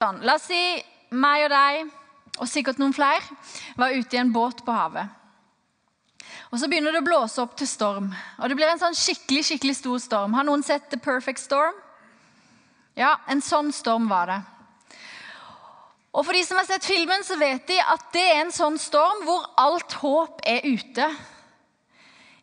[0.00, 0.56] Sånn, la oss si
[1.12, 1.88] meg og deg,
[2.40, 3.20] og sikkert noen flere,
[3.76, 5.10] var ute i en båt på havet.
[6.48, 8.06] Og Så begynner det å blåse opp til storm.
[8.38, 10.32] Og Det blir en sånn skikkelig skikkelig stor storm.
[10.32, 11.76] Har noen sett The Perfect Storm?
[12.96, 14.40] Ja, en sånn storm var det.
[16.16, 18.80] Og For de som har sett filmen, så vet de at det er en sånn
[18.80, 21.12] storm hvor alt håp er ute.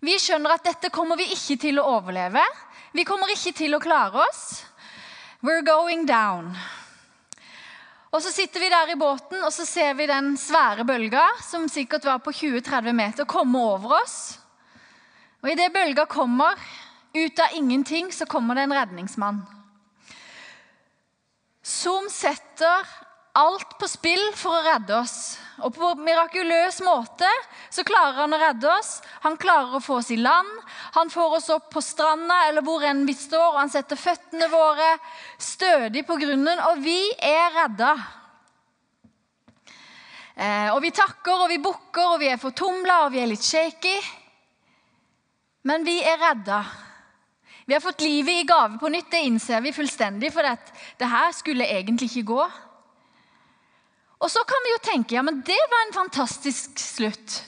[0.05, 2.45] Vi skjønner at dette kommer vi ikke til å overleve.
[2.93, 4.61] Vi kommer ikke til å klare oss.
[5.41, 6.53] We're going down.
[8.11, 11.67] Og Så sitter vi der i båten og så ser vi den svære bølga, som
[11.69, 14.39] sikkert var på 20-30 meter, komme over oss.
[15.43, 16.55] Og Idet bølga kommer,
[17.17, 19.41] ut av ingenting, så kommer det en redningsmann.
[21.63, 22.87] Som setter
[23.37, 25.37] alt på spill for å redde oss.
[25.65, 27.29] Og på mirakuløs måte
[27.73, 28.97] så klarer han å redde oss.
[29.23, 30.49] Han klarer å få oss i land.
[30.97, 34.49] Han får oss opp på stranda eller hvor enn vi står, og han setter føttene
[34.51, 34.91] våre
[35.41, 37.93] stødig på grunnen, og vi er redda.
[40.37, 43.45] Eh, og vi takker og vi bukker og vi er fortumla og vi er litt
[43.45, 43.95] shaky.
[45.65, 46.61] Men vi er redda.
[47.67, 50.53] Vi har fått livet i gave på nytt, det innser vi fullstendig, for det,
[51.01, 52.45] det her skulle egentlig ikke gå.
[54.17, 57.41] Og så kan vi jo tenke ja, men det var en fantastisk slutt.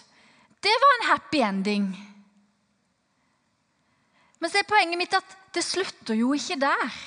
[0.59, 1.87] Det var en happy ending.
[4.39, 6.99] Men så er poenget mitt at det slutter jo ikke der.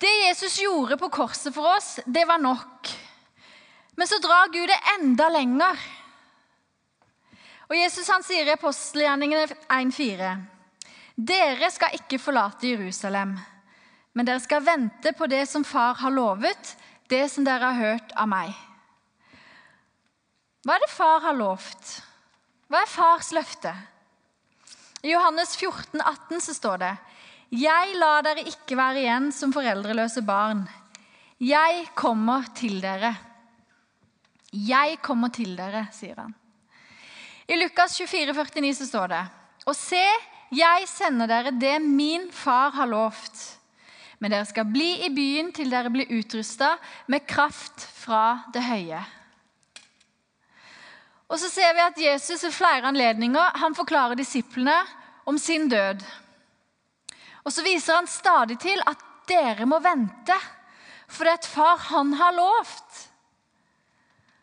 [0.00, 2.92] Det Jesus gjorde på korset for oss, det var nok.
[3.96, 5.80] Men så drar Gud det enda lenger.
[7.68, 10.30] Og Jesus han sier i apostelgjerningene 1,4.:
[11.14, 13.36] Dere skal ikke forlate Jerusalem,
[14.14, 16.72] men dere skal vente på det som Far har lovet,
[17.10, 18.54] det som dere har hørt av meg.
[20.64, 21.96] Hva er det far har lovt?
[22.70, 23.72] Hva er fars løfte?
[25.02, 26.90] I Johannes 14, 18 så står det
[27.56, 30.66] Jeg lar dere ikke være igjen som foreldreløse barn.
[31.40, 33.14] Jeg kommer til dere.
[34.52, 36.34] Jeg kommer til dere, sier han.
[37.50, 39.22] I Lukas 24, 49 så står det
[39.66, 40.04] Og se,
[40.54, 43.40] jeg sender dere det min far har lovt.
[44.20, 46.74] Men dere skal bli i byen til dere blir utrusta
[47.08, 49.00] med kraft fra det høye.
[51.30, 54.76] Og så ser vi at Jesus ved flere anledninger han forklarer disiplene
[55.30, 56.02] om sin død.
[57.46, 60.36] Og så viser han stadig til at dere må vente,
[61.08, 63.06] for det er et far han har lovt.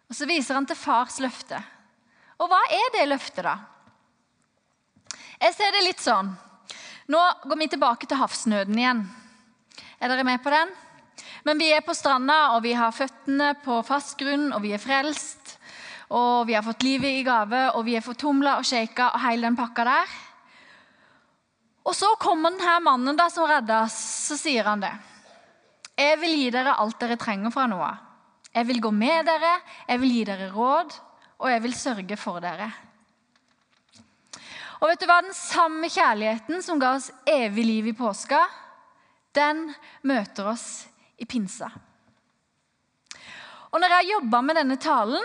[0.07, 1.59] Og så viser han til fars løfte.
[2.39, 3.57] Og hva er det løftet, da?
[5.41, 6.31] Jeg ser det litt sånn.
[7.11, 9.03] Nå går vi tilbake til havsnøden igjen.
[9.97, 10.69] Er dere med på den?
[11.43, 14.81] Men vi er på stranda, og vi har føttene på fast grunn, og vi er
[14.81, 15.55] frelst.
[16.13, 19.49] Og vi har fått livet i gave, og vi er fortumla og shaka og hele
[19.49, 20.17] den pakka der.
[21.87, 23.97] Og så kommer denne mannen da som redder oss,
[24.27, 24.93] så sier han det.
[25.97, 28.03] Jeg vil gi dere alt dere trenger fra av.
[28.53, 29.55] Jeg vil gå med dere,
[29.87, 30.93] jeg vil gi dere råd,
[31.41, 32.69] og jeg vil sørge for dere.
[34.77, 35.21] Og vet du hva?
[35.25, 38.43] Den samme kjærligheten som ga oss evig liv i påska,
[39.35, 39.67] den
[40.07, 41.69] møter oss i pinsa.
[43.71, 45.23] Og Når jeg jobba med denne talen,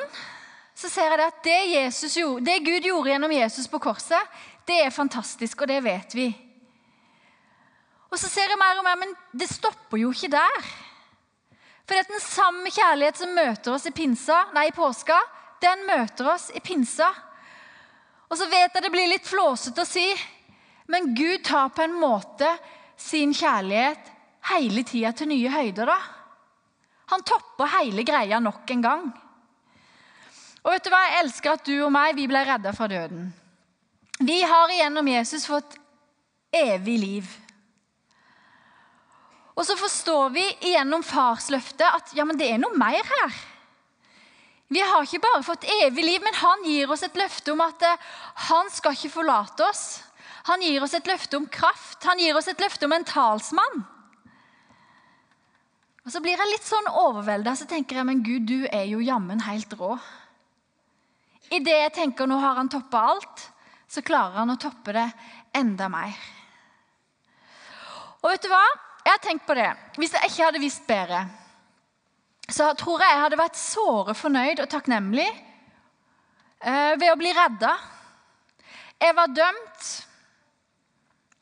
[0.75, 4.95] så ser jeg at det, Jesus, det Gud gjorde gjennom Jesus på korset, det er
[4.95, 6.27] fantastisk, og det vet vi.
[8.11, 10.59] Og så ser jeg mer og mer, men det stopper jo ikke der.
[11.83, 15.17] For det er den samme kjærlighet som møter oss i pinsa, nei, i påska,
[15.63, 17.09] den møter oss i pinsa.
[18.29, 20.07] Og så vet jeg det blir litt flåsete å si,
[20.93, 22.49] men Gud tar på en måte
[23.03, 24.11] sin kjærlighet
[24.53, 25.91] hele tida til nye høyder.
[25.91, 25.99] da.
[27.13, 29.05] Han topper hele greia nok en gang.
[30.63, 31.03] Og vet du hva?
[31.09, 33.33] Jeg elsker at du og meg vi ble redda fra døden.
[34.23, 35.75] Vi har igjennom Jesus fått
[36.55, 37.31] evig liv.
[39.53, 43.41] Og så forstår vi gjennom farsløftet at ja, men det er noe mer her.
[44.73, 47.83] Vi har ikke bare fått evig liv, men han gir oss et løfte om at
[47.85, 48.07] eh,
[48.49, 49.83] han skal ikke forlate oss.
[50.49, 52.03] Han gir oss et løfte om kraft.
[52.09, 53.85] Han gir oss et løfte om en talsmann.
[56.03, 58.99] Og Så blir jeg litt sånn overvelda, så tenker jeg men Gud, du er jo
[59.05, 59.95] jammen helt rå.
[61.53, 63.45] Idet jeg tenker nå har han toppa alt,
[63.87, 65.07] så klarer han å toppe det
[65.55, 66.17] enda mer.
[68.23, 68.65] Og vet du hva?
[69.03, 69.69] Jeg har tenkt på det.
[69.99, 71.25] Hvis jeg ikke hadde visst bedre,
[72.49, 77.73] så tror jeg jeg hadde vært såre fornøyd og takknemlig eh, ved å bli redda.
[79.03, 79.91] Jeg var dømt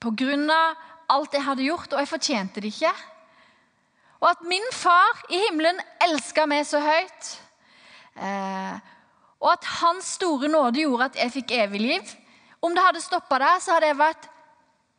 [0.01, 0.77] pga.
[1.11, 2.93] alt jeg hadde gjort, og jeg fortjente det ikke.
[4.21, 7.31] Og at min far i himmelen elska meg så høyt,
[8.17, 8.77] eh,
[9.41, 12.17] og at hans store nåde gjorde at jeg fikk evig liv
[12.61, 14.27] Om det hadde stoppa der, så hadde jeg vært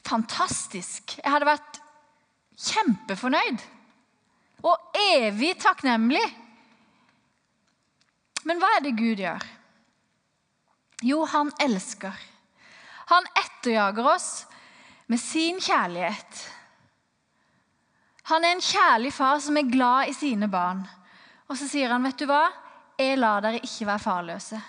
[0.02, 1.14] fantastisk.
[1.20, 1.82] Jeg hadde vært
[2.58, 3.62] kjempefornøyd.
[4.64, 6.22] og evig takknemlig.
[8.46, 9.46] Men hva er det Gud gjør?
[11.02, 12.14] Jo, han elsker.
[13.10, 14.30] Han etterjager oss
[15.12, 16.42] med sin kjærlighet.
[18.32, 20.86] Han er en kjærlig far som er glad i sine barn.
[21.52, 22.46] Og så sier han, 'Vet du hva?
[22.98, 24.62] Jeg lar dere ikke være farløse.'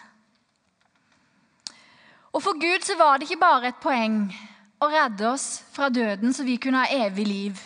[2.32, 4.32] Og For Gud så var det ikke bare et poeng
[4.80, 7.60] å redde oss fra døden, så vi kunne ha evig liv.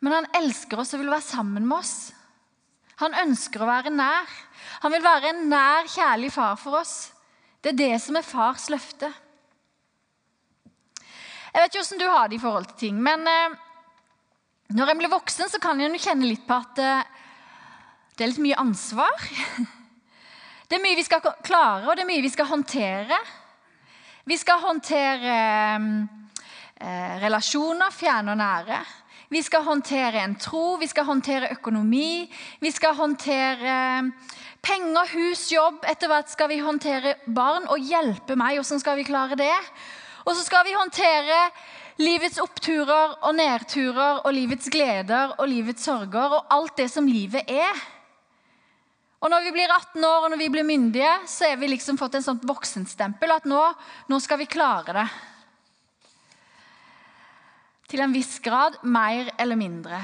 [0.00, 2.12] Men han elsker oss og vil være sammen med oss.
[2.96, 4.26] Han ønsker å være nær.
[4.82, 7.12] Han vil være en nær, kjærlig far for oss.
[7.62, 9.14] Det er det som er fars løfte.
[11.54, 13.52] Jeg vet ikke åssen du har det i forhold til ting, men eh,
[14.74, 17.12] når en blir voksen, så kan en kjenne litt på at eh,
[18.18, 19.14] det er litt mye ansvar.
[20.64, 23.18] Det er mye vi skal klare, og det er mye vi skal håndtere.
[24.26, 25.34] Vi skal håndtere
[25.76, 28.78] eh, relasjoner, fjerne og nære.
[29.30, 32.24] Vi skal håndtere en tro, vi skal håndtere økonomi,
[32.64, 33.76] vi skal håndtere
[34.64, 35.84] penger, hus, jobb.
[35.86, 38.56] Etter hvert skal vi håndtere barn og hjelpe meg.
[38.58, 39.52] Hvordan skal vi klare det?
[40.24, 41.40] Og så skal vi håndtere
[42.00, 47.44] livets oppturer og nedturer og livets gleder og livets sorger og alt det som livet
[47.50, 47.82] er.
[49.24, 51.96] Og Når vi blir 18 år og når vi blir myndige, så er vi liksom
[51.96, 53.60] fått en sånt voksenstempel at nå,
[54.08, 55.06] nå skal vi klare det.
[57.88, 60.00] Til en viss grad, mer eller mindre.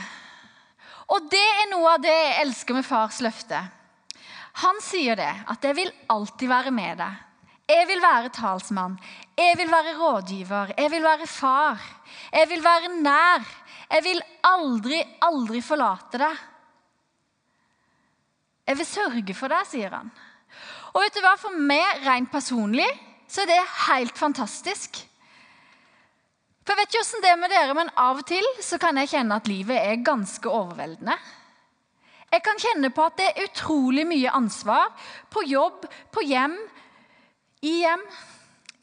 [1.13, 3.61] Og det er noe av det jeg elsker med fars løfte.
[4.65, 7.30] Han sier det, at 'jeg vil alltid være med deg'.
[7.71, 8.97] Jeg vil være talsmann.
[9.39, 10.73] Jeg vil være rådgiver.
[10.79, 11.83] Jeg vil være far.
[12.33, 13.45] Jeg vil være nær.
[13.91, 16.41] Jeg vil aldri, aldri forlate deg.
[18.67, 20.11] Jeg vil sørge for deg, sier han.
[20.95, 22.89] Og vet du hva, For meg rent personlig
[23.31, 24.99] så er det helt fantastisk.
[26.67, 28.99] For Jeg vet ikke hvordan det er med dere, men av og til så kan
[28.99, 31.17] jeg kjenne at livet er ganske overveldende.
[32.31, 34.93] Jeg kan kjenne på at det er utrolig mye ansvar
[35.35, 36.55] på jobb, på hjem,
[37.67, 38.05] i hjem.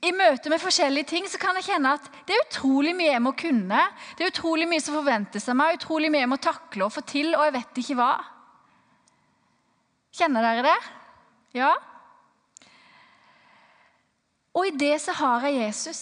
[0.06, 3.24] I møte med forskjellige ting så kan jeg kjenne at det er utrolig mye jeg
[3.26, 3.82] må kunne.
[4.14, 7.02] Det er utrolig mye som forventes av meg, utrolig mye jeg må takle og få
[7.10, 8.12] til, og jeg vet ikke hva.
[10.18, 10.78] Kjenner dere det?
[11.58, 11.72] Ja?
[14.58, 16.02] Og i det så har jeg Jesus.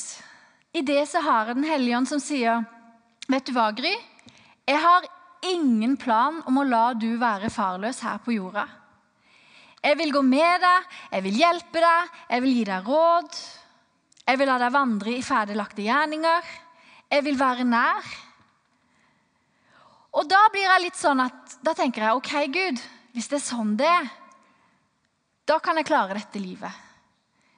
[0.76, 2.66] I det så har jeg Den hellige ånd som sier,
[3.28, 3.96] 'Vet du hva, Gry?
[4.68, 5.08] Jeg har
[5.42, 8.85] ingen plan om å la du være farløs her på jorda.'
[9.86, 13.42] 'Jeg vil gå med deg, jeg vil hjelpe deg, jeg vil gi deg råd.'
[14.26, 16.54] 'Jeg vil la deg vandre i ferdiglagte gjerninger.'
[17.12, 18.14] 'Jeg vil være nær.'
[20.16, 22.82] Og da blir jeg litt sånn at, da tenker jeg OK, Gud,
[23.14, 24.10] hvis det er sånn det er,
[25.46, 26.72] da kan jeg klare dette livet.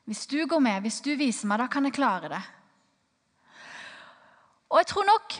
[0.03, 2.41] Hvis du går med, hvis du viser meg, da kan jeg klare det.
[4.67, 5.37] Og jeg tror nok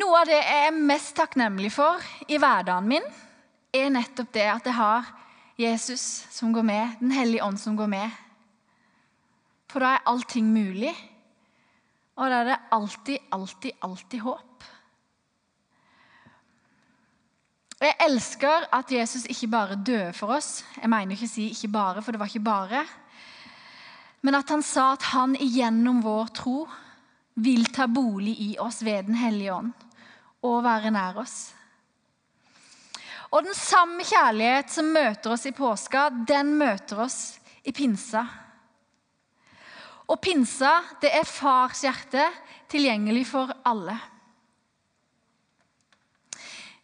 [0.00, 3.06] noe av det jeg er mest takknemlig for i hverdagen min,
[3.70, 5.12] er nettopp det at jeg har
[5.58, 8.10] Jesus som går med, Den hellige ånd som går med.
[9.68, 10.94] For da er allting mulig.
[12.18, 14.64] Og da er det alltid, alltid, alltid håp.
[17.78, 20.64] Jeg elsker at Jesus ikke bare døde for oss.
[20.80, 22.86] Jeg mener ikke å si 'ikke bare', for det var ikke bare.
[24.22, 26.68] Men at han sa at han igjennom vår tro
[27.34, 29.72] vil ta bolig i oss ved Den hellige ånd
[30.42, 31.54] og være nær oss.
[33.28, 37.18] Og den samme kjærlighet som møter oss i påska, den møter oss
[37.64, 38.24] i pinsa.
[40.08, 42.24] Og pinsa, det er fars hjerte,
[42.72, 43.96] tilgjengelig for alle.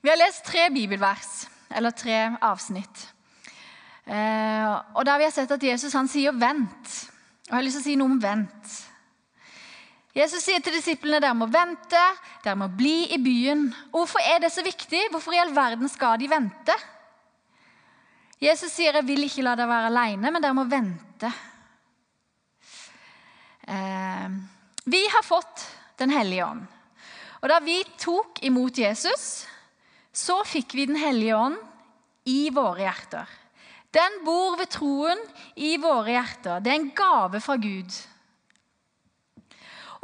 [0.05, 3.07] Vi har lest tre bibelvers, eller tre avsnitt.
[4.05, 7.09] Eh, og Der vi har sett at Jesus han sier 'vent'.
[7.49, 8.94] Og Jeg har lyst til å si noe om 'vent'.
[10.15, 12.03] Jesus sier til disiplene dere må vente,
[12.45, 13.67] dere må bli i byen.
[13.91, 15.09] Hvorfor er det så viktig?
[15.11, 16.77] Hvorfor i all verden skal de vente?
[18.39, 21.33] Jesus sier jeg vil ikke la dere være alene, men dere må vente.
[23.67, 24.29] Eh,
[24.85, 26.65] vi har fått Den hellige ånd.
[27.43, 29.47] Og Da vi tok imot Jesus,
[30.13, 31.59] så fikk vi Den hellige ånd
[32.27, 33.29] i våre hjerter.
[33.95, 35.21] Den bor ved troen
[35.55, 36.61] i våre hjerter.
[36.61, 37.95] Det er en gave fra Gud.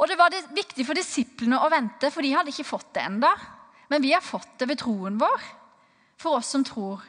[0.01, 3.29] Og Det var viktig for disiplene å vente, for de hadde ikke fått det enda.
[3.91, 5.43] Men vi har fått det ved troen vår,
[6.17, 7.03] for oss som tror.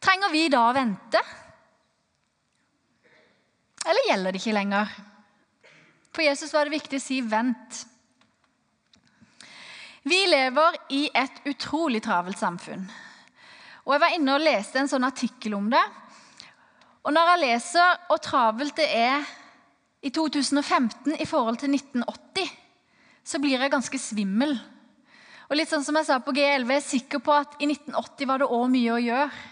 [0.00, 1.20] Trenger vi da å vente?
[3.84, 4.96] Eller gjelder det ikke lenger?
[6.16, 7.84] For Jesus var det viktig å si 'vent'.
[10.06, 12.86] Vi lever i et utrolig travelt samfunn.
[13.84, 15.82] Og Jeg var inne og leste en sånn artikkel om det.
[17.04, 19.26] Og Når jeg leser hvor travelt det er
[20.02, 22.50] i 2015 i forhold til 1980,
[23.26, 24.54] så blir jeg ganske svimmel.
[25.46, 28.28] Og litt sånn som jeg sa på G11, jeg er sikker på at i 1980
[28.28, 29.42] var det òg mye å gjøre.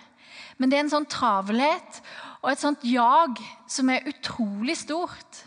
[0.59, 1.99] Men det er en sånn travelhet
[2.45, 5.43] og et sånt jag som er utrolig stort.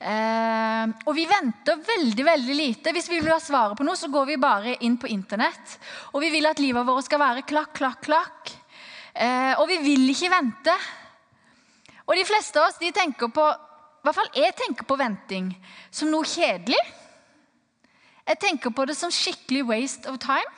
[0.00, 2.92] Eh, og vi venter veldig veldig lite.
[2.96, 5.76] Hvis vi vil ha svaret på noe, så går vi bare inn på Internett.
[6.14, 8.52] Og vi vil at livet vårt skal være klakk, klakk, klakk.
[9.12, 10.76] Eh, og vi vil ikke vente.
[12.08, 13.44] Og de fleste av oss de tenker på
[14.00, 15.50] i hvert fall jeg tenker på venting
[15.92, 16.80] som noe kjedelig.
[18.24, 20.56] Jeg tenker på det som skikkelig waste of time.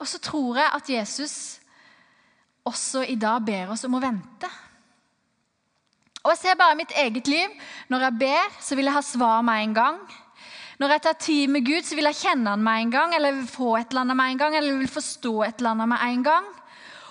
[0.00, 1.36] Og så tror jeg at Jesus
[2.68, 4.48] også i dag ber oss om å vente.
[6.20, 7.52] Og Jeg ser bare mitt eget liv.
[7.88, 10.00] Når jeg ber, så vil jeg ha svar med en gang.
[10.80, 13.36] Når jeg tar tid med Gud, så vil jeg kjenne han med en gang, eller
[13.36, 16.04] vil få et eller annet med en gang, eller vil forstå et eller annet med
[16.04, 16.46] en gang.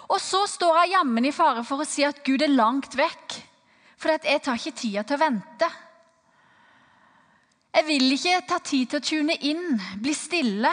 [0.09, 3.37] Og så står jeg jammen i fare for å si at Gud er langt vekk.
[3.99, 5.69] For jeg tar ikke tida til å vente.
[7.75, 10.71] Jeg vil ikke ta tid til å tune inn, bli stille.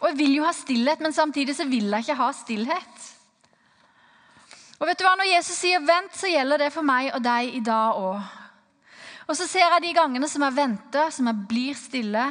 [0.00, 3.08] Og jeg vil jo ha stillhet, men samtidig så vil jeg ikke ha stillhet.
[4.80, 7.54] Og vet du hva, Når Jesus sier 'vent', så gjelder det for meg og deg
[7.54, 8.22] i dag òg.
[9.28, 12.24] Og så ser jeg de gangene som jeg venter, som jeg blir stille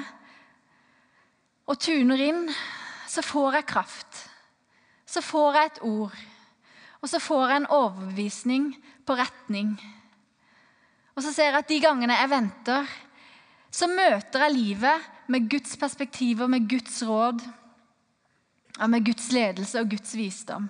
[1.69, 2.49] og tuner inn,
[3.07, 4.29] så får jeg kraft.
[5.05, 6.17] Så får jeg et ord.
[6.99, 8.65] Og så får jeg en overbevisning
[9.07, 9.75] på retning.
[11.15, 12.91] Og så ser jeg at de gangene jeg venter,
[13.71, 17.41] så møter jeg livet med Guds perspektiver, med Guds råd,
[18.79, 20.69] og med Guds ledelse og Guds visdom.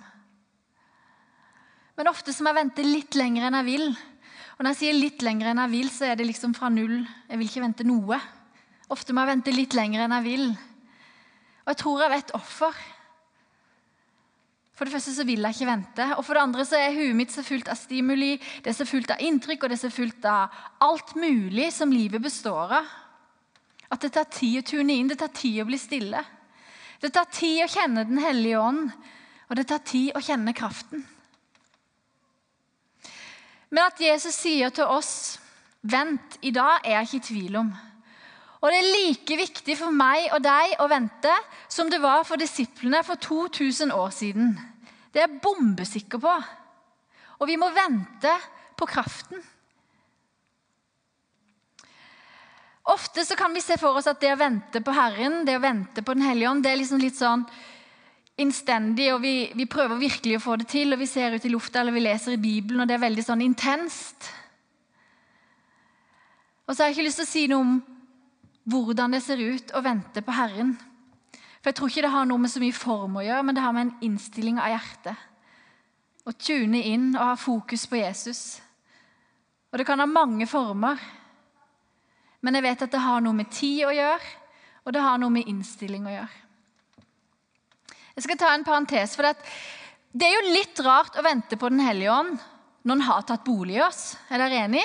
[1.96, 3.86] Men ofte som jeg venter litt lenger enn jeg vil.
[4.56, 7.02] Og når jeg sier litt lenger enn jeg vil, så er det liksom fra null.
[7.28, 8.18] Jeg vil ikke vente noe.
[8.90, 10.46] Ofte må jeg vente litt lenger enn jeg vil.
[11.62, 12.80] Og jeg tror jeg vet hvorfor.
[14.80, 16.04] For det første så vil jeg ikke vente.
[16.16, 18.30] Og for det andre så er huet mitt så fullt av stimuli,
[18.64, 20.54] det er så fullt av inntrykk, og det er så fullt av
[20.86, 22.86] alt mulig som livet består av.
[23.92, 26.22] At det tar tid å tune inn, det tar tid å bli stille.
[26.96, 28.88] Det tar tid å kjenne Den hellige ånd,
[29.50, 31.04] og det tar tid å kjenne kraften.
[33.68, 35.38] Men at Jesus sier til oss
[35.84, 37.76] 'vent' i dag, er jeg ikke i tvil om.
[38.60, 41.36] Og det er like viktig for meg og deg å vente
[41.68, 44.69] som det var for disiplene for 2000 år siden.
[45.10, 46.34] Det er jeg bombesikker på.
[47.40, 48.32] Og vi må vente
[48.78, 49.40] på kraften.
[52.90, 55.62] Ofte så kan vi se for oss at det å vente på Herren, det å
[55.62, 57.44] vente på Den hellige ånd, det er liksom litt sånn
[58.40, 60.94] innstendig, og vi, vi, prøver virkelig å få det til.
[60.94, 63.24] og Vi ser ut i lufta eller vi leser i Bibelen, og det er veldig
[63.26, 64.30] sånn intenst.
[66.66, 67.74] Og så har jeg ikke lyst til å si noe om
[68.70, 70.76] hvordan det ser ut å vente på Herren.
[71.60, 73.64] For Jeg tror ikke det har noe med så mye form å gjøre, men det
[73.64, 75.26] har med en innstilling av hjertet.
[76.24, 78.42] Å tune inn og ha fokus på Jesus.
[79.70, 81.00] Og det kan ha mange former.
[82.40, 84.36] Men jeg vet at det har noe med tid å gjøre,
[84.86, 86.46] og det har noe med innstilling å gjøre.
[88.16, 89.14] Jeg skal ta en parentes.
[89.16, 89.28] for
[90.12, 92.40] Det er jo litt rart å vente på Den hellige ånd
[92.82, 94.16] når han har tatt bolig i oss.
[94.30, 94.84] Er dere enig?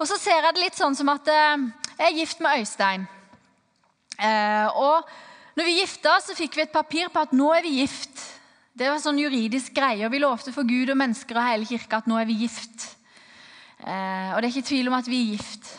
[0.00, 1.64] Og så ser jeg det litt sånn som at eh,
[2.00, 3.06] jeg er gift med Øystein.
[4.20, 5.08] Eh, og
[5.56, 8.22] når vi gifta oss, så fikk vi et papir på at nå er vi gift.
[8.76, 12.00] Det var sånn juridisk greie, og vi lovte for Gud og mennesker og hele kirka
[12.00, 12.88] at nå er vi gift.
[13.80, 15.76] Eh, og det er ikke tvil om at vi er gift.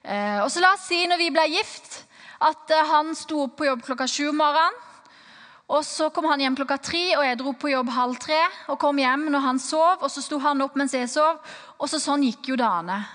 [0.00, 2.04] og så la oss si når vi ble gift,
[2.40, 4.86] at han sto opp på jobb klokka sju om morgenen.
[5.70, 8.40] Og Så kom han hjem klokka tre, og jeg dro på jobb halv tre.
[8.68, 11.38] og kom hjem når han sov, og Så sto han opp mens jeg sov.
[11.78, 13.06] og så Sånn gikk jo dagene.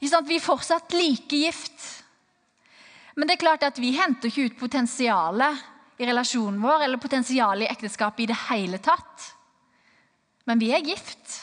[0.00, 1.99] Vi er fortsatt like gift.
[3.16, 7.66] Men det er klart at vi henter ikke ut potensialet i relasjonen vår eller potensialet
[7.66, 9.26] i ekteskapet i det hele tatt.
[10.48, 11.40] Men vi er gift.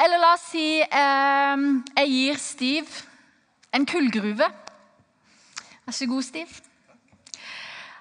[0.00, 1.66] Eller la oss si eh,
[2.00, 3.06] jeg gir Steve
[3.76, 4.48] en kullgruve.
[5.86, 6.66] Vær så god, Steve.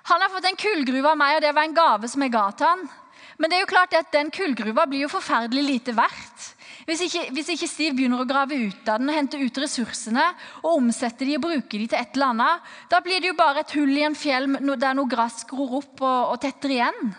[0.09, 2.47] Han har fått en kullgruve av meg, og det var en gave som jeg ga
[2.57, 2.87] til han.
[3.39, 6.47] Men det er jo klart at den kullgruva blir jo forferdelig lite verdt.
[6.89, 10.23] Hvis ikke, hvis ikke, Steve begynner å grave ut av den og hente ut ressursene
[10.63, 13.61] og omsette de og bruke de til et eller annet, da blir det jo bare
[13.61, 17.11] et hull i en fjell der noe gress gror opp og, og tetter igjen.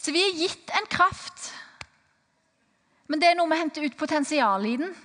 [0.00, 1.50] Så vi er gitt en kraft,
[3.12, 4.96] men det er noe med å hente ut potensialet i den.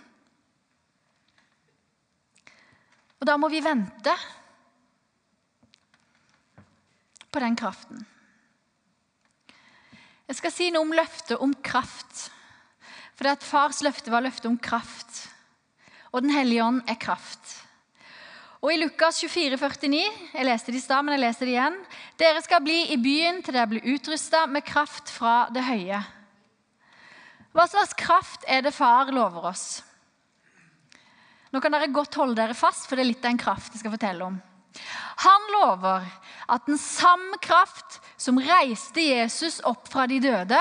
[3.20, 4.16] Og da må vi vente
[7.32, 8.08] på den kraften.
[10.32, 12.30] Jeg skal si noe om løftet om kraft.
[13.20, 15.26] For det at Fars løfte var løftet om kraft.
[16.16, 17.58] Og Den hellige ånd er kraft.
[18.64, 20.00] Og I Lukas 24, 49,
[20.32, 21.78] jeg leste det i stad, men jeg leser det igjen.
[22.22, 26.00] Dere skal bli i byen til dere blir utrusta med kraft fra det høye.
[27.52, 29.82] Hva slags kraft er det far lover oss?
[31.52, 33.84] Nå kan dere godt holde dere fast, for det er litt av en kraft jeg
[33.84, 34.40] skal fortelle om.
[35.26, 36.08] Han lover
[36.52, 40.60] at den samme kraft som reiste Jesus opp fra de døde,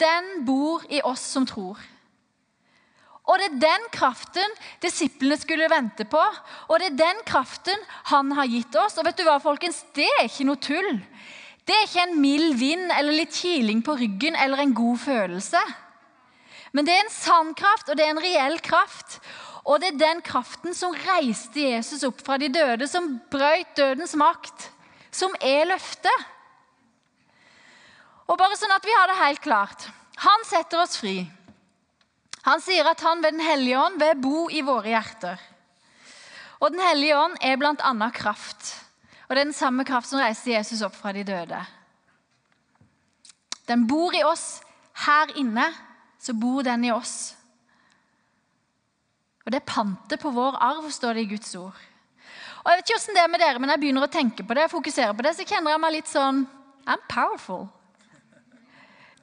[0.00, 1.78] den bor i oss som tror.
[3.30, 6.20] Og det er den kraften disiplene skulle vente på.
[6.68, 8.96] Og det er den kraften han har gitt oss.
[8.98, 9.84] Og vet du hva, folkens?
[9.94, 10.90] Det er ikke noe tull.
[11.62, 15.60] Det er ikke en mild vind eller litt kiling på ryggen eller en god følelse.
[16.74, 19.18] Men det er en sann kraft, og det er en reell kraft.
[19.64, 24.16] Og det er den kraften som reiste Jesus opp fra de døde, som brøyt dødens
[24.18, 24.70] makt,
[25.12, 26.28] som er løftet.
[28.30, 29.88] Og bare sånn at vi har det helt klart.
[30.22, 31.24] Han setter oss fri.
[32.46, 35.40] Han sier at han ved Den hellige ånd vil bo i våre hjerter.
[36.60, 38.10] Og Den hellige ånd er bl.a.
[38.14, 38.76] kraft.
[39.28, 41.58] Og det er den samme kraft som reiste Jesus opp fra de døde.
[43.68, 44.60] Den bor i oss.
[45.06, 45.68] Her inne
[46.20, 47.34] så bor den i oss.
[49.50, 51.78] Og det er pantet på vår arv, står det i Guds ord.
[52.60, 54.54] Og jeg vet ikke hvordan det er med dere, men jeg begynner å tenke på
[54.54, 56.44] det, fokusere på det, så kjenner jeg meg litt sånn
[56.86, 57.64] I'm powerful.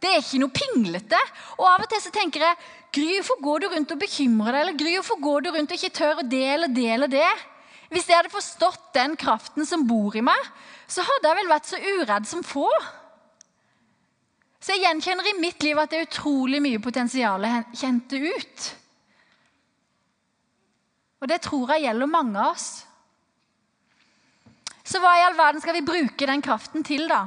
[0.03, 1.19] Det er ikke noe pinglete.
[1.55, 2.57] Og av og til så tenker jeg
[2.97, 4.59] Gry, hvorfor går du rundt og bekymrer deg?
[4.65, 7.29] Eller Gry, hvorfor går du rundt og ikke tør det eller det eller det?
[7.93, 10.49] Hvis jeg hadde forstått den kraften som bor i meg,
[10.91, 12.67] så hadde jeg vel vært så uredd som få.
[14.59, 18.67] Så jeg gjenkjenner i mitt liv at det er utrolig mye potensial kjente ut.
[21.21, 22.67] Og det tror jeg gjelder mange av oss.
[24.87, 27.25] Så hva i all verden skal vi bruke den kraften til, da?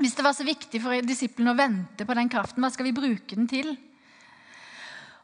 [0.00, 2.96] Hvis det var så viktig for disiplene å vente på den kraften, hva skal vi
[2.96, 3.74] bruke den til?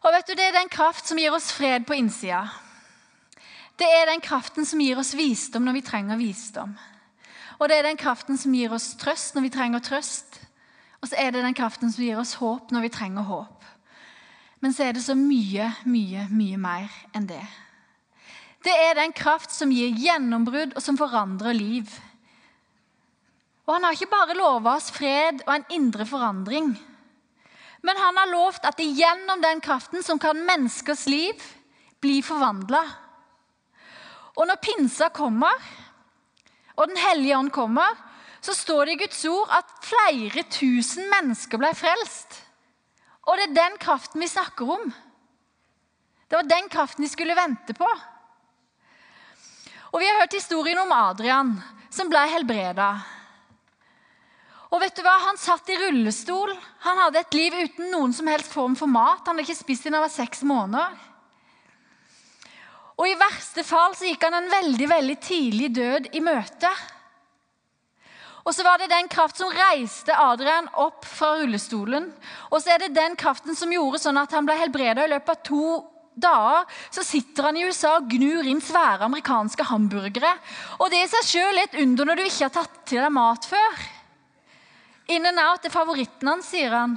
[0.02, 2.44] Og vet du, Det er den kraft som gir oss fred på innsida.
[3.76, 6.76] Det er den kraften som gir oss visdom når vi trenger visdom.
[7.58, 10.40] Og det er den kraften som gir oss trøst når vi trenger trøst.
[11.00, 13.64] Og så er det den kraften som gir oss håp når vi trenger håp.
[14.60, 17.44] Men så er det så mye, mye, mye mer enn det.
[18.66, 21.90] Det er den kraft som gir gjennombrudd, og som forandrer liv.
[23.66, 26.72] Og han har ikke bare lova oss fred og en indre forandring.
[27.86, 31.42] Men han har lovt at gjennom den kraften som kan menneskers liv
[32.02, 32.82] bli forvandla.
[34.36, 35.54] Og når pinsa kommer,
[36.76, 37.94] og Den hellige ånd kommer,
[38.44, 42.42] så står det i Guds ord at flere tusen mennesker ble frelst.
[43.24, 44.92] Og det er den kraften vi snakker om.
[46.28, 47.88] Det var den kraften de skulle vente på.
[49.96, 51.54] Og Vi har hørt historien om Adrian,
[51.88, 52.90] som ble helbreda.
[54.68, 55.14] Og vet du hva?
[55.22, 56.52] Han satt i rullestol.
[56.84, 59.22] Han hadde et liv uten noen som helst form for mat.
[59.24, 61.00] Han hadde ikke spist siden han var seks måneder.
[63.00, 66.74] Og I verste fall så gikk han en veldig veldig tidlig død i møte.
[68.44, 72.12] Og så var det den kraft som reiste Adrian opp fra rullestolen.
[72.52, 75.38] Og så er det den kraften som gjorde sånn at han ble helbreda i løpet
[75.38, 75.66] av to
[76.16, 80.32] dager så sitter han i USA og gnur inn svære amerikanske hamburgere.
[80.80, 83.12] Og det er i seg sjøl et under når du ikke har tatt til deg
[83.14, 83.84] mat før.
[85.12, 86.96] In and out er favoritten hans, sier han.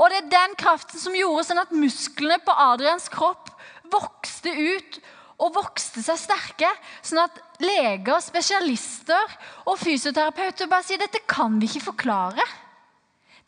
[0.00, 3.50] Og det er den kraften som gjorde sånn at musklene på Adrians kropp
[3.92, 5.00] vokste ut
[5.40, 6.68] og vokste seg sterke,
[7.04, 9.36] sånn at leger, spesialister
[9.68, 12.44] og fysioterapeuter bare sier dette kan vi ikke forklare.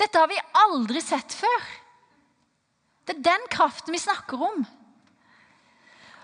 [0.01, 1.69] Dette har vi aldri sett før.
[3.07, 4.65] Det er den kraften vi snakker om.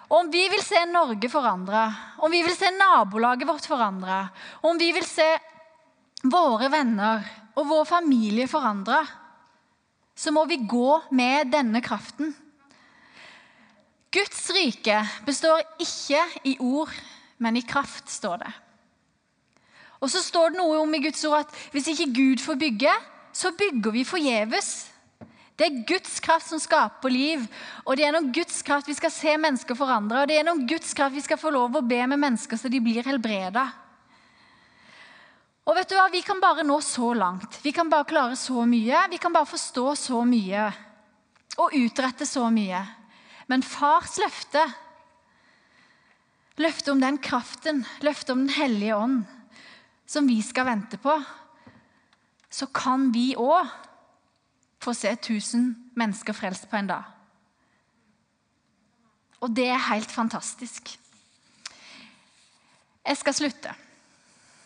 [0.09, 1.85] Og Om vi vil se Norge forandra,
[2.25, 4.29] om vi vil se nabolaget vårt forandra,
[4.63, 5.27] om vi vil se
[6.25, 7.27] våre venner
[7.59, 9.03] og vår familie forandra,
[10.17, 12.33] så må vi gå med denne kraften.
[14.11, 16.95] Guds rike består ikke i ord,
[17.39, 18.53] men i kraft, står det.
[20.01, 22.95] Og så står det noe om i Guds ord at hvis ikke Gud får bygge,
[23.35, 24.71] så bygger vi forgjeves.
[25.59, 27.43] Det er Guds kraft som skaper liv.
[27.83, 30.23] Og det er gjennom Guds kraft vi skal se mennesker forandre.
[30.23, 32.71] Og det er gjennom Guds kraft vi skal få lov å be med mennesker så
[32.71, 33.67] de blir helbreda.
[35.69, 36.07] Og vet du hva?
[36.13, 37.59] Vi kan bare nå så langt.
[37.61, 39.03] Vi kan bare klare så mye.
[39.11, 40.69] Vi kan bare forstå så mye.
[41.59, 42.85] Og utrette så mye.
[43.51, 44.63] Men fars løfte,
[46.61, 49.21] løftet om den kraften, løftet om Den hellige ånd,
[50.07, 51.19] som vi skal vente på,
[52.49, 53.88] så kan vi òg
[54.79, 57.03] for å se 1000 mennesker frelst på en dag.
[59.41, 60.99] Og det er helt fantastisk.
[63.07, 63.75] Jeg skal slutte.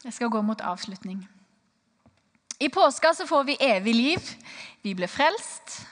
[0.05, 1.21] Jeg skal gå mot avslutning.
[2.61, 4.31] I påska så får vi evig liv.
[4.83, 5.83] Vi blir frelst.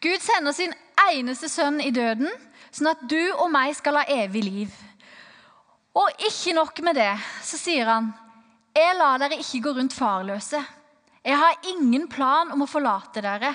[0.00, 0.74] Gud sender sin
[1.10, 2.28] eneste sønn i døden,
[2.72, 4.74] sånn at du og meg skal ha evig liv.
[5.94, 8.12] Og ikke nok med det, så sier han,
[8.74, 10.64] 'Jeg lar dere ikke gå rundt farløse.'
[11.24, 13.54] Jeg har ingen plan om å forlate dere.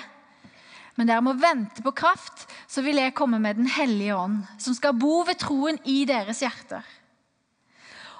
[0.96, 4.74] men dere må vente på kraft, så vil jeg komme med Den hellige ånd, som
[4.74, 6.84] skal bo ved troen i deres hjerter.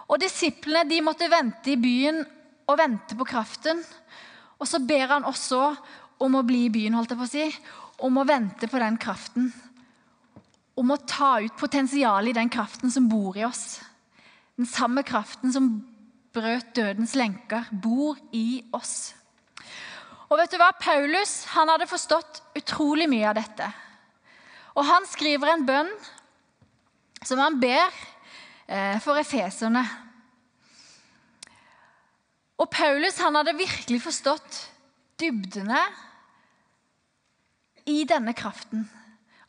[0.09, 2.25] Og disiplene de måtte vente i byen
[2.67, 3.83] og vente på kraften.
[4.59, 5.77] Og så ber han også
[6.21, 7.47] om å bli i byen, holdt jeg på å si,
[8.07, 9.53] om å vente på den kraften.
[10.77, 13.81] Om å ta ut potensialet i den kraften som bor i oss.
[14.57, 15.71] Den samme kraften som
[16.33, 19.20] brøt dødens lenker, bor i oss.
[20.31, 20.71] Og vet du hva?
[20.79, 23.67] Paulus han hadde forstått utrolig mye av dette.
[24.79, 25.91] Og han skriver en bønn
[27.27, 27.91] som han ber
[28.71, 29.83] Eh, for efeserne.
[32.61, 34.59] Og Paulus han hadde virkelig forstått
[35.19, 35.81] dybdene
[37.91, 38.85] i denne kraften.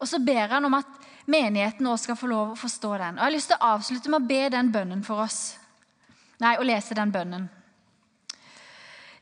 [0.01, 0.89] Og så ber han om at
[1.29, 3.19] menigheten også skal få lov å forstå den.
[3.19, 5.41] Og Jeg har lyst til å avslutte med å be den bønnen for oss.
[6.41, 7.45] Nei, å lese den bønnen.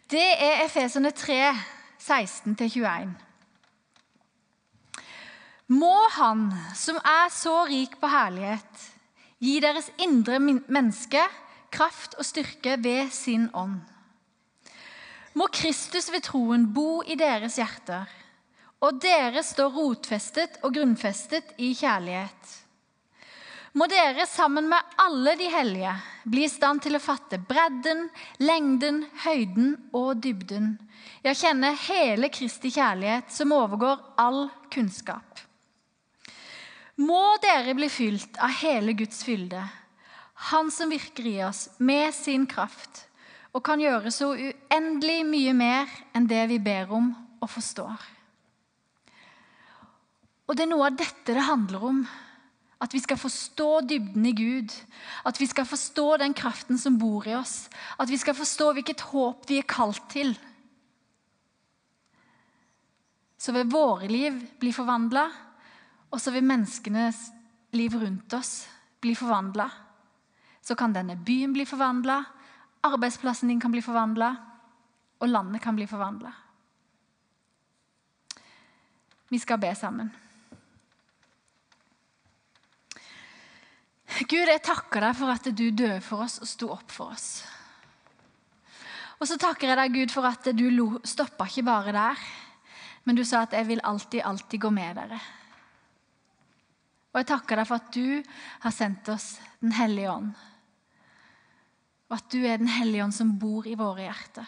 [0.09, 1.53] Det er Efesene 3,
[2.01, 3.11] 16-21.
[5.69, 8.87] Må Han som er så rik på herlighet,
[9.39, 11.21] Gi deres indre menneske
[11.71, 13.77] kraft og styrke ved sin ånd.
[15.37, 18.09] Må Kristus ved troen bo i deres hjerter,
[18.81, 22.57] og dere står rotfestet og grunnfestet i kjærlighet.
[23.77, 25.93] Må dere sammen med alle de hellige
[26.29, 28.07] bli i stand til å fatte bredden,
[28.41, 30.73] lengden, høyden og dybden.
[31.21, 35.45] Ja, kjenne hele Kristi kjærlighet som overgår all kunnskap
[36.99, 39.63] må dere bli fylt av hele Guds fylde,
[40.51, 43.05] Han som virker i oss med sin kraft
[43.51, 47.09] og kan gjøre så uendelig mye mer enn det vi ber om
[47.41, 48.05] og forstår.
[50.47, 51.99] Og Det er noe av dette det handler om.
[52.79, 54.71] At vi skal forstå dybden i Gud.
[55.27, 57.67] At vi skal forstå den kraften som bor i oss.
[57.99, 60.31] At vi skal forstå hvilket håp vi er kalt til.
[63.39, 65.27] Så vil våre liv bli forvandla
[66.09, 67.29] og så vil menneskenes
[67.77, 68.63] liv rundt oss
[69.01, 69.69] bli forvandla.
[70.61, 72.23] Så kan denne byen bli forvandla,
[72.85, 74.29] arbeidsplassen din kan bli forvandla,
[75.19, 76.31] og landet kan bli forvandla.
[79.29, 80.09] Vi skal be sammen.
[84.09, 87.29] Gud, jeg takker deg for at du døde for oss og sto opp for oss.
[89.19, 90.69] Og så takker jeg deg, Gud, for at du
[91.07, 92.23] stoppa ikke bare der,
[93.03, 95.21] men du sa at 'jeg vil alltid, alltid gå med dere'.
[97.13, 98.23] Og jeg takker deg for at du
[98.59, 100.33] har sendt oss Den hellige ånd.
[102.09, 104.47] Og at du er Den hellige ånd som bor i våre hjerter.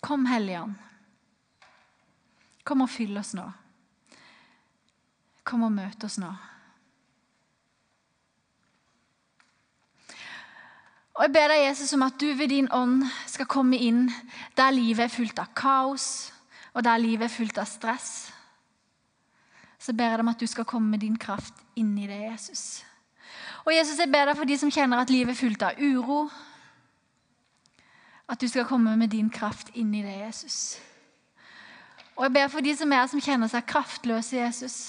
[0.00, 0.74] Kom, Hellige ånd.
[2.64, 3.44] Kom og fyll oss nå.
[5.52, 6.30] Kom og møt oss nå.
[11.12, 14.06] Og Jeg ber deg, Jesus, om at du ved din ånd skal komme inn
[14.56, 16.06] der livet er fullt av kaos,
[16.72, 18.30] og der livet er fullt av stress,
[19.76, 22.22] så ber jeg deg om at du skal komme med din kraft inn i det,
[22.30, 22.80] Jesus.
[23.66, 26.22] Og Jesus, jeg ber deg for de som kjenner at livet er fullt av uro,
[28.24, 30.80] at du skal komme med din kraft inn i det, Jesus.
[32.16, 34.80] Og jeg ber for de som er som kjenner seg kraftløse, Jesus,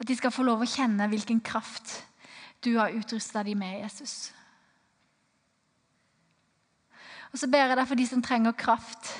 [0.00, 2.00] at de skal få lov å kjenne hvilken kraft
[2.64, 4.32] du har utrusta dem med, Jesus.
[7.32, 9.10] Og så ber jeg deg for de som trenger kraft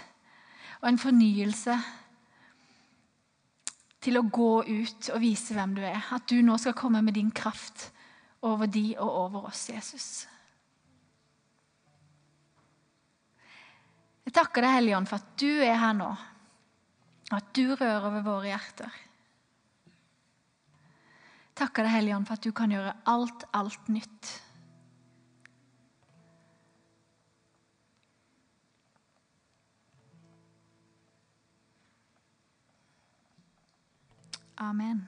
[0.81, 1.75] og en fornyelse
[4.05, 5.99] til å gå ut og vise hvem du er.
[6.15, 7.89] At du nå skal komme med din kraft
[8.45, 10.09] over de og over oss, Jesus.
[14.25, 16.11] Jeg takker deg, Hellige Ånd, for at du er her nå,
[17.31, 19.04] og at du rører over våre hjerter.
[21.55, 24.33] Takker deg, Hellige Ånd, for at du kan gjøre alt, alt nytt.
[34.59, 35.05] Amen.